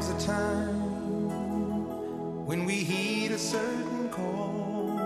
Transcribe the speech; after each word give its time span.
comes 0.00 0.24
a 0.24 0.26
time 0.26 0.80
when 2.46 2.64
we 2.64 2.76
heed 2.76 3.32
a 3.32 3.38
certain 3.38 4.08
call, 4.08 4.96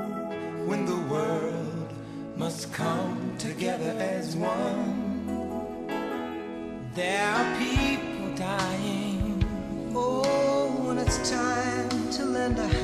when 0.67 0.87
the 0.87 0.97
world 1.13 1.93
must 2.37 2.73
come 2.73 3.35
together 3.39 3.93
as 3.99 4.37
one. 4.37 5.89
There 6.95 7.29
are 7.29 7.59
people 7.59 8.37
dying. 8.37 9.45
Oh, 9.97 10.71
when 10.87 10.99
it's 10.99 11.29
time 11.29 12.11
to 12.11 12.25
lend 12.25 12.59
a 12.61 12.69
hand. 12.69 12.84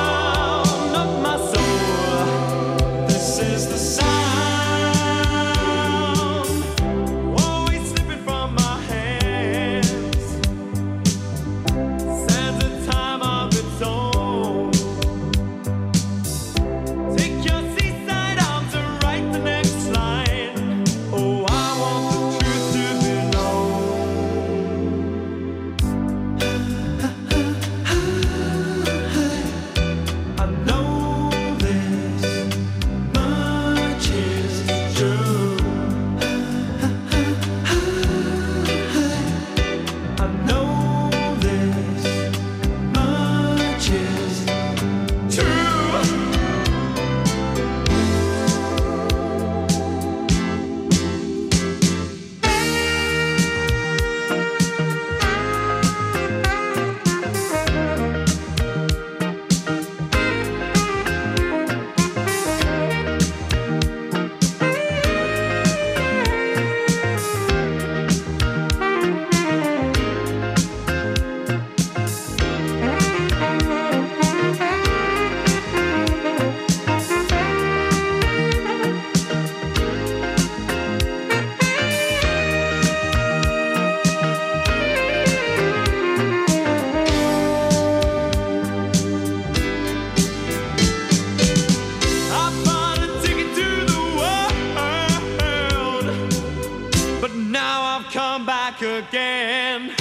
Again. 99.01 100.00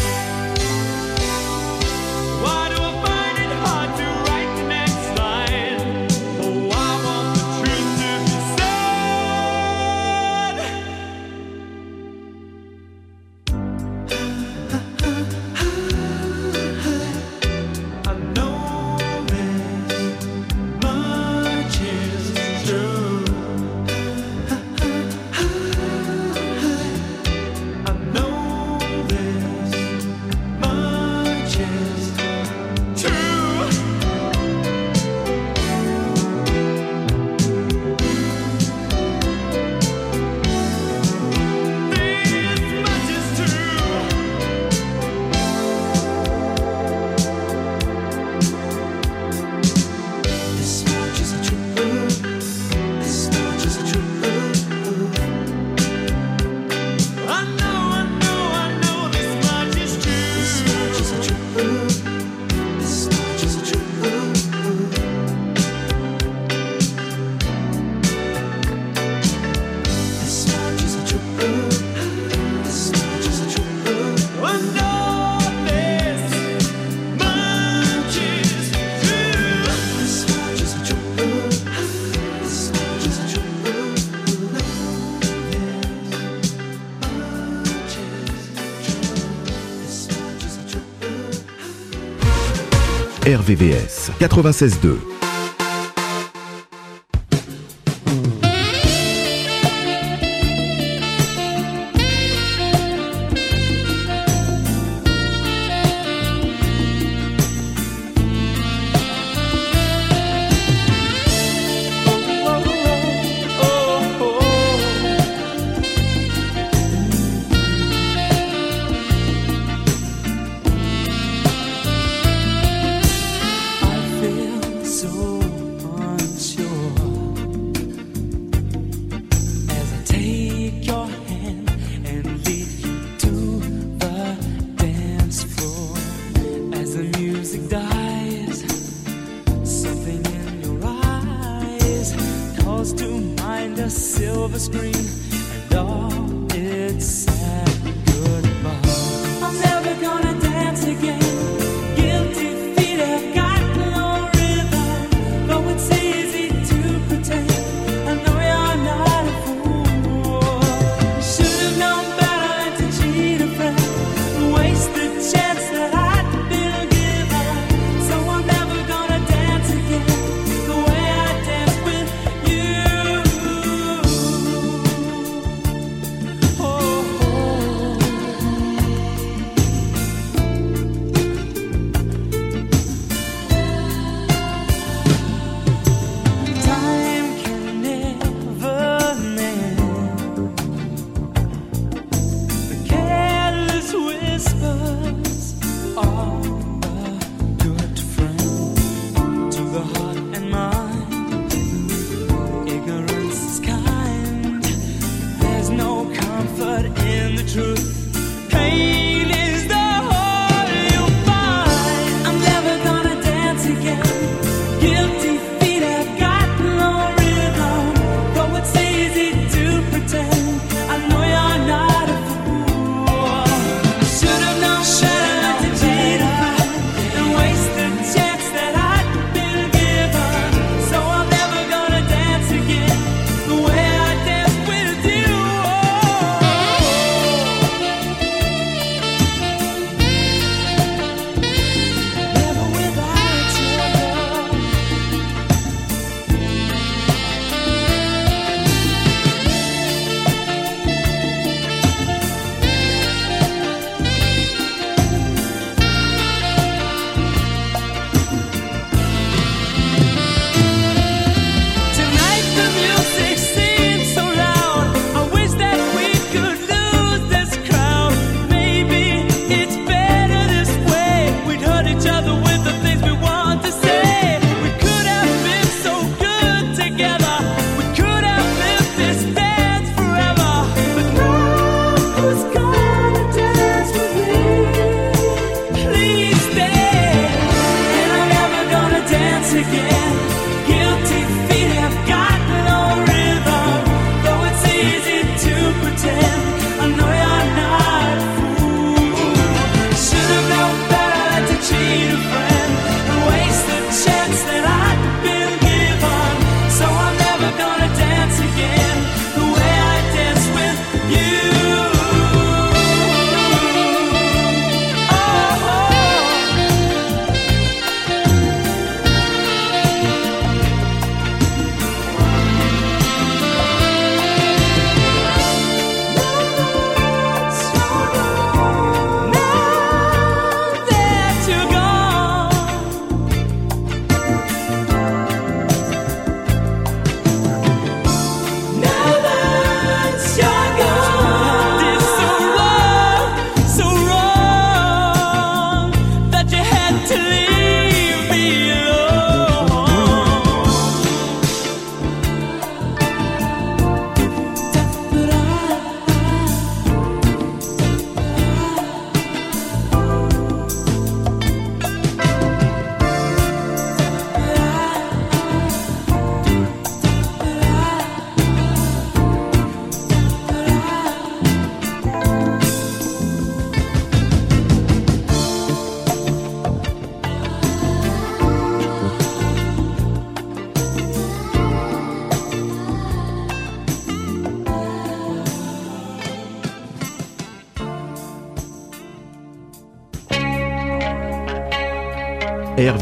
RVVS 93.50 94.10
96.2. 94.20 95.19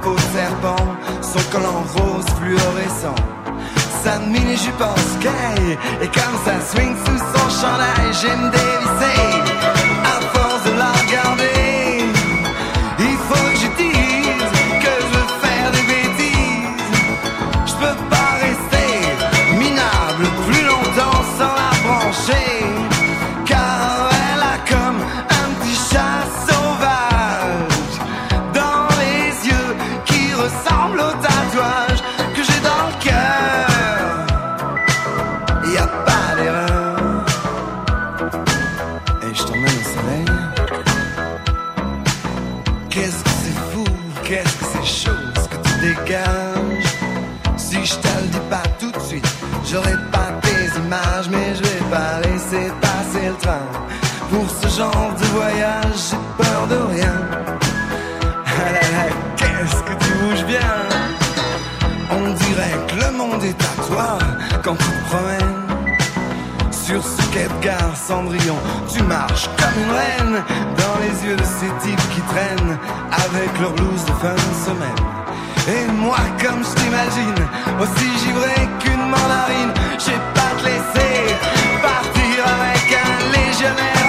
qu'au 0.00 0.16
serpent, 0.18 0.76
son 1.20 1.40
collant 1.50 1.84
rose 1.94 2.24
fluorescent. 2.40 3.14
Sa 4.02 4.18
mini-jupe 4.18 4.80
en 4.80 4.96
sky, 4.96 5.78
et 6.00 6.08
comme 6.08 6.36
ça 6.44 6.54
swing 6.60 6.94
sous 7.04 7.18
son 7.18 7.48
chandail, 7.60 8.12
j'aime 8.20 8.50
dévisser. 8.50 9.51
une 69.76 70.42
dans 70.76 70.98
les 71.00 71.26
yeux 71.26 71.36
de 71.36 71.44
ces 71.44 71.70
types 71.86 72.08
qui 72.14 72.20
traînent 72.22 72.78
avec 73.10 73.50
leur 73.60 73.72
blouse 73.72 74.04
de 74.04 74.12
fin 74.12 74.34
de 74.34 74.54
semaine. 74.66 75.02
Et 75.68 75.90
moi, 75.92 76.18
comme 76.42 76.62
je 76.64 76.74
t'imagine, 76.80 77.46
aussi 77.80 78.18
givré 78.24 78.68
qu'une 78.80 79.06
mandarine, 79.08 79.72
j'ai 79.98 80.18
pas 80.34 80.52
te 80.58 80.64
laisser 80.64 81.36
partir 81.80 82.44
avec 82.46 82.98
un 83.04 83.32
légionnaire. 83.32 84.01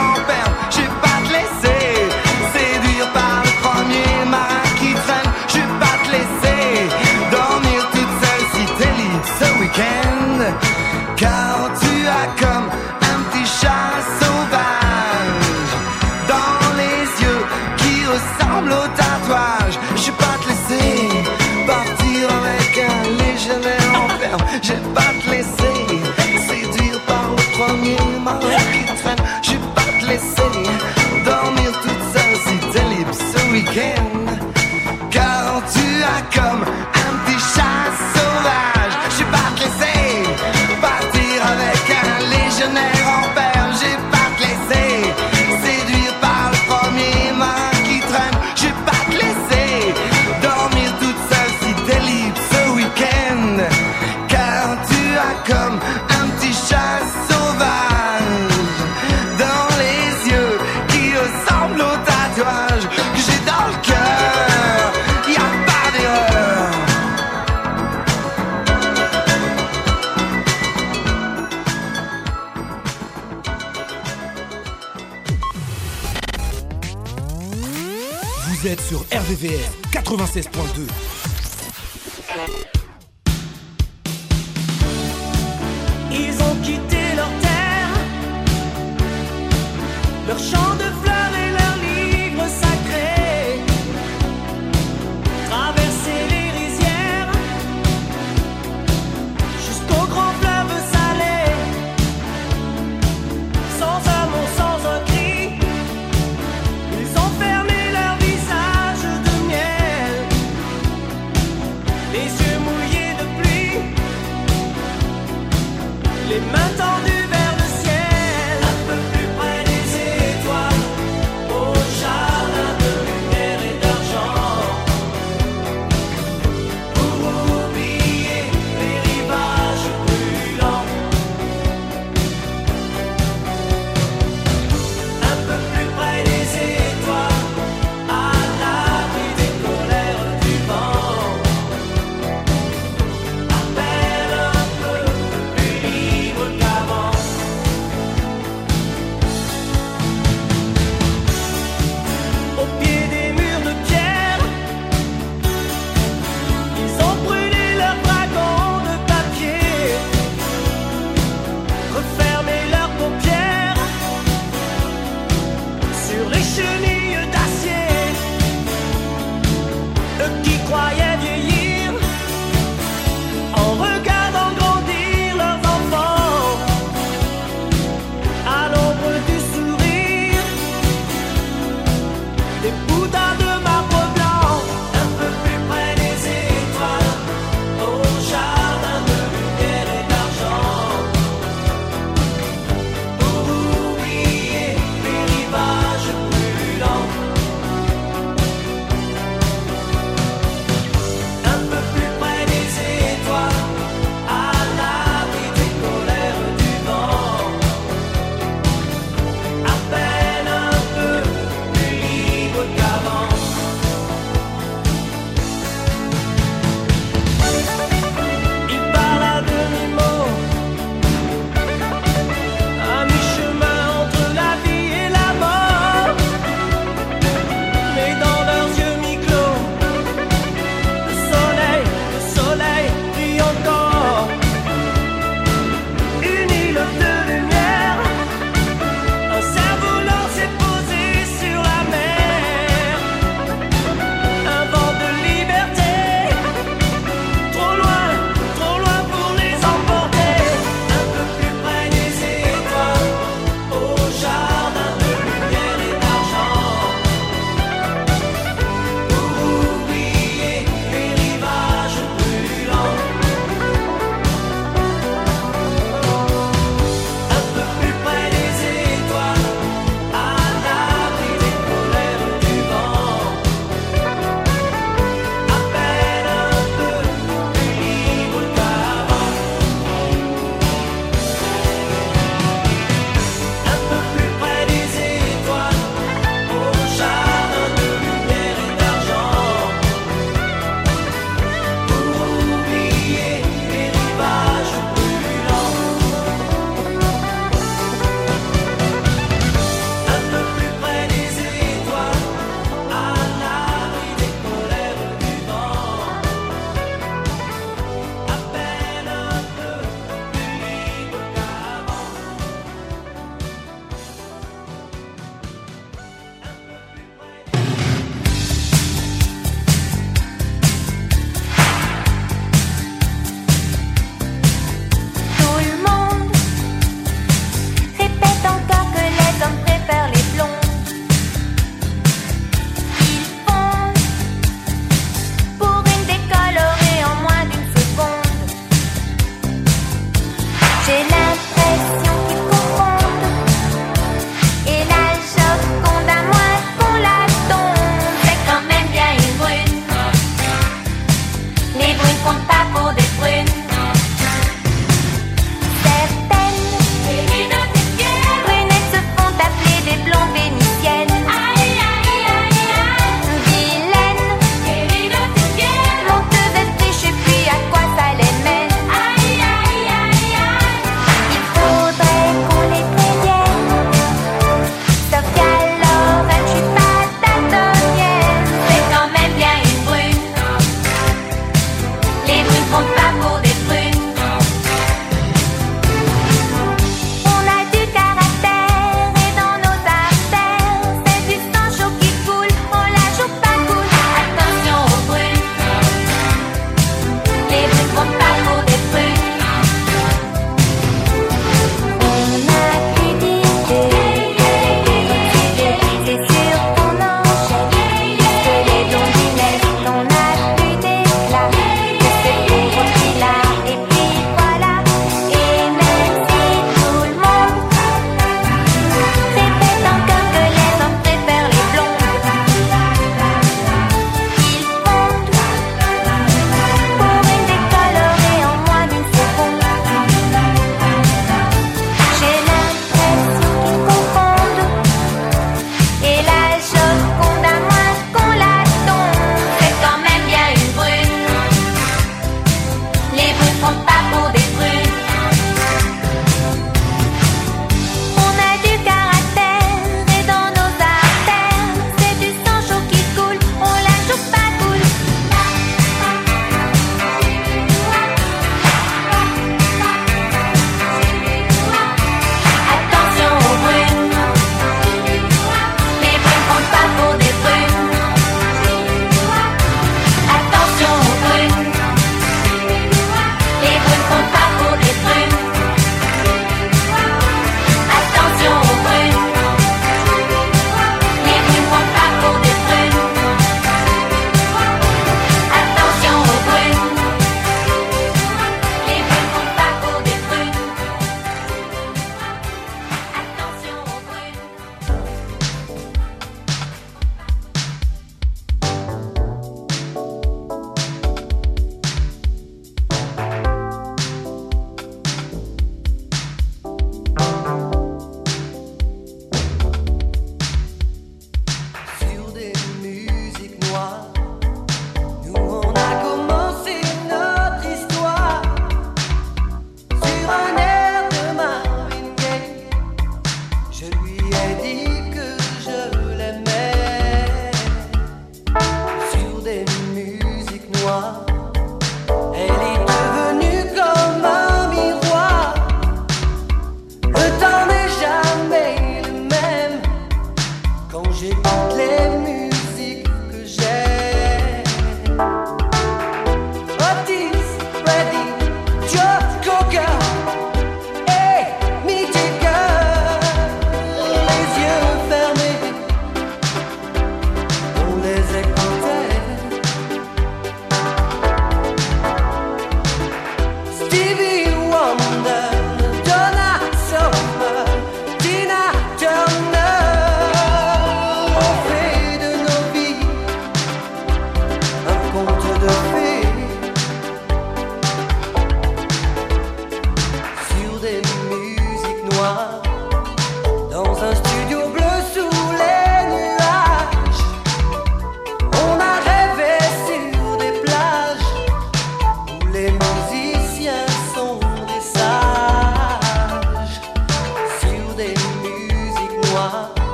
Lui 524.22 524.93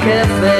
cafe. 0.00 0.59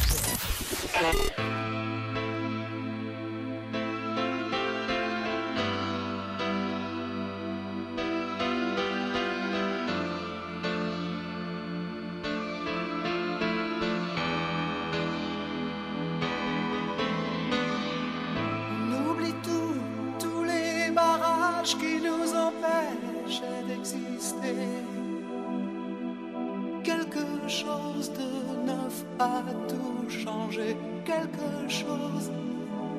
chose 27.51 28.11
de 28.13 28.65
neuf 28.65 29.03
a 29.19 29.43
tout 29.67 30.09
changé, 30.09 30.77
quelque 31.03 31.67
chose, 31.67 32.31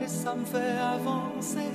et 0.02 0.06
ça 0.06 0.34
me 0.34 0.44
fait 0.44 0.76
avancer. 0.96 1.72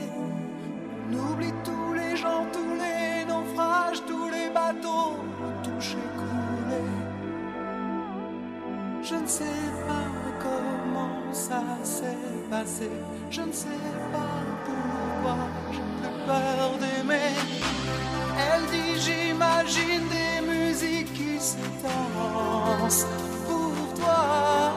On 1.09 1.31
oublie 1.31 1.53
tous 1.63 1.93
les 1.93 2.15
gens, 2.15 2.45
tous 2.53 2.75
les 2.83 3.25
naufrages, 3.25 4.01
tous 4.05 4.29
les 4.29 4.49
bateaux 4.53 5.17
touchés, 5.63 6.09
coulés. 6.19 6.93
Je 9.01 9.15
ne 9.15 9.27
sais 9.27 9.61
pas 9.87 10.09
comment 10.39 11.33
ça 11.33 11.63
s'est 11.83 12.25
passé. 12.49 12.91
Je 13.31 13.41
ne 13.41 13.51
sais 13.51 13.83
pas 14.11 14.37
pourquoi 14.65 15.37
j'ai 15.71 15.87
plus 15.99 16.17
peur 16.27 16.71
d'aimer. 16.81 17.33
Elle 18.49 18.65
dit 18.73 18.99
j'imagine 19.05 20.05
des 20.17 20.45
musiques 20.45 21.13
qui 21.13 21.39
se 21.39 21.57
dansent 22.87 23.05
pour 23.45 23.93
toi. 23.99 24.73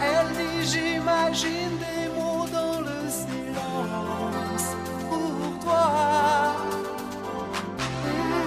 Elle 0.00 0.28
dit 0.36 0.68
j'imagine 0.70 1.78
des 1.78 2.08
mots 2.14 2.46
dans 2.52 2.80
le 2.80 3.00
silence 3.08 4.66
pour 5.08 5.64
toi. 5.64 6.56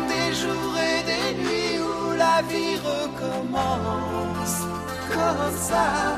Des 0.07 0.33
jours 0.33 0.75
et 0.77 1.03
des 1.11 1.29
nuits 1.41 1.79
où 1.79 2.15
la 2.17 2.41
vie 2.49 2.75
recommence 2.91 4.57
comme 5.13 5.57
ça, 5.57 6.17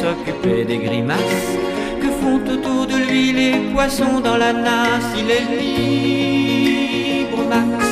s'occupait 0.00 0.64
des 0.64 0.78
grimaces 0.78 1.48
que 2.00 2.08
font 2.20 2.40
autour 2.54 2.86
de 2.86 2.96
lui 3.06 3.32
les 3.32 3.54
poissons 3.72 4.20
dans 4.20 4.38
la 4.38 4.52
nasse. 4.52 5.10
Il 5.20 5.30
est 5.38 5.46
libre, 5.60 7.40
Max. 7.52 7.84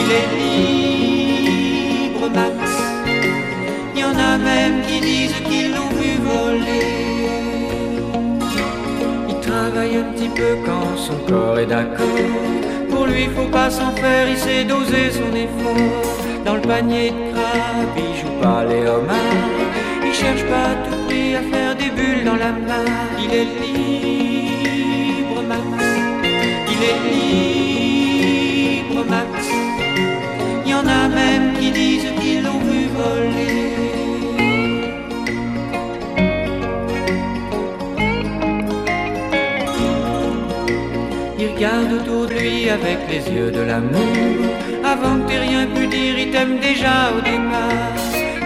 Il 0.00 0.10
est 0.20 0.30
libre, 0.40 2.28
Max. 2.38 2.58
Il 3.94 4.00
y 4.02 4.04
en 4.04 4.16
a 4.32 4.36
même 4.36 4.82
qui 4.86 5.00
disent 5.00 5.40
qu'ils 5.46 5.70
l'ont 5.76 5.94
vu 6.00 6.12
voler. 6.28 6.90
Il 9.30 9.38
travaille 9.48 9.96
un 9.96 10.06
petit 10.12 10.28
peu 10.28 10.50
quand 10.66 10.88
son 11.06 11.18
corps 11.26 11.58
est 11.58 11.70
d'accord. 11.74 12.20
Pour 12.90 13.06
lui, 13.06 13.24
faut 13.34 13.50
pas 13.50 13.70
s'en 13.70 13.92
faire, 13.92 14.28
il 14.28 14.36
sait 14.36 14.64
doser 14.64 15.06
son 15.10 15.30
effort. 15.46 16.02
Dans 16.44 16.56
le 16.56 16.60
panier 16.60 17.10
de 17.10 17.32
crabe, 17.32 17.96
il 17.96 18.12
joue 18.20 18.36
pas 18.42 18.62
les 18.64 18.82
homards, 18.86 19.62
il 20.04 20.12
cherche 20.12 20.44
pas 20.44 20.70
tout 20.84 21.03
dans 22.24 22.36
la 22.36 22.52
main, 22.52 22.84
il 23.18 23.32
est 23.32 23.48
libre, 23.62 25.42
Max. 25.46 25.64
Il 26.72 26.80
est 26.90 27.00
libre, 27.94 29.04
Max. 29.08 29.32
Il 30.64 30.70
y 30.70 30.74
en 30.74 30.86
a 30.86 31.08
même 31.08 31.52
qui 31.58 31.70
disent 31.70 32.12
qu'ils 32.20 32.42
l'ont 32.42 32.58
vu 32.58 32.86
voler. 32.96 33.72
Il 41.38 41.46
regarde 41.54 41.92
autour 41.92 42.26
de 42.26 42.34
lui 42.34 42.70
avec 42.70 42.98
les 43.10 43.24
yeux 43.32 43.50
de 43.50 43.60
l'amour. 43.60 44.00
Avant 44.84 45.16
que 45.18 45.28
t'aies 45.28 45.40
rien 45.40 45.66
pu 45.66 45.86
dire, 45.86 46.18
il 46.18 46.30
t'aime 46.30 46.58
déjà 46.58 47.12
au 47.16 47.20
départ. 47.20 47.94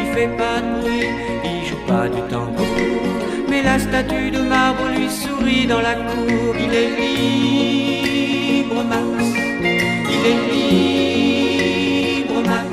Il 0.00 0.06
fait 0.14 0.32
pas 0.36 0.60
de 0.60 0.80
bruit, 0.80 1.08
il 1.44 1.64
joue 1.66 1.82
pas 1.86 2.08
du 2.08 2.20
tambour 2.28 2.67
la 3.62 3.78
statue 3.78 4.30
de 4.30 4.40
marbre 4.40 4.88
lui 4.96 5.08
sourit 5.08 5.66
dans 5.66 5.80
la 5.80 5.94
cour. 5.94 6.54
Il 6.58 6.74
est 6.74 6.90
libre, 7.00 8.84
Max. 8.84 9.24
Il 10.14 10.26
est 10.32 10.40
libre, 10.52 12.42
Max. 12.46 12.70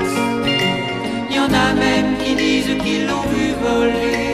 Il 1.30 1.36
y 1.36 1.40
en 1.40 1.52
a 1.66 1.74
même 1.74 2.18
qui 2.24 2.36
disent 2.36 2.76
qu'ils 2.84 3.08
l'ont 3.08 3.28
vu 3.34 3.54
voler. 3.62 4.25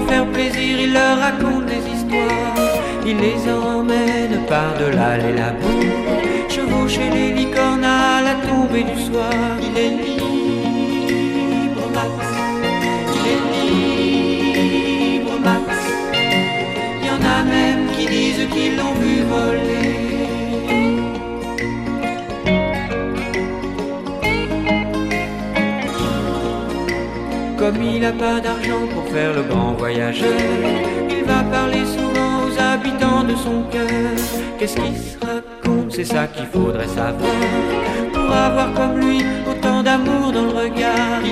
Leur 0.00 0.08
faire 0.08 0.26
plaisir, 0.26 0.80
il 0.80 0.92
leur 0.92 1.18
raconte 1.18 1.66
des 1.66 1.82
histoires. 1.94 2.54
Il 3.06 3.16
les 3.18 3.50
emmène 3.50 4.44
par-delà 4.48 5.16
les 5.18 5.32
labours. 5.32 6.18
Chevaucher 6.48 7.10
les 7.10 7.32
licornes 7.32 7.84
à 7.84 8.22
la 8.22 8.34
tombée 8.46 8.84
du 8.84 9.00
soir. 9.02 9.32
Il 9.62 9.78
est 9.78 9.90
libre, 10.04 11.10
Max. 11.94 12.10
Il 13.16 13.26
est 13.34 13.44
libre, 15.12 15.38
Max. 15.42 15.68
Il 17.00 17.06
y 17.06 17.10
en 17.10 17.22
a 17.36 17.42
même 17.44 17.86
qui 17.96 18.06
disent 18.06 18.46
qu'ils 18.52 18.76
l'ont 18.76 18.94
vu 18.94 19.22
voler. 19.22 19.69
Comme 27.72 27.84
il 27.84 28.00
n'a 28.00 28.10
pas 28.10 28.40
d'argent 28.40 28.84
pour 28.92 29.06
faire 29.12 29.32
le 29.32 29.42
grand 29.42 29.74
voyageur, 29.74 30.40
il 31.08 31.22
va 31.24 31.44
parler 31.44 31.84
souvent 31.86 32.42
aux 32.44 32.60
habitants 32.60 33.22
de 33.22 33.36
son 33.36 33.62
cœur. 33.70 33.86
Qu'est-ce 34.58 34.74
qu'il 34.74 34.96
se 34.96 35.16
raconte? 35.24 35.92
C'est 35.92 36.04
ça 36.04 36.26
qu'il 36.26 36.46
faudrait 36.46 36.88
savoir. 36.88 37.30
Pour 38.12 38.34
avoir 38.34 38.74
comme 38.74 38.98
lui 38.98 39.22
autant 39.48 39.84
d'amour 39.84 40.32
dans 40.32 40.46
le 40.46 40.64
regard, 40.64 41.22